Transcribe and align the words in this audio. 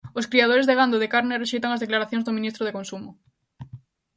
Os 0.19 0.29
criadores 0.31 0.67
de 0.67 0.73
gando 0.79 0.97
de 1.03 1.11
carne 1.13 1.39
rexeitan 1.41 1.71
as 1.73 1.81
declaracións 1.83 2.23
do 2.25 2.35
ministro 2.37 2.65
de 2.65 2.75
Consumo. 2.77 3.11